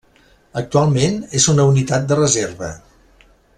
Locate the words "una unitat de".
1.53-2.19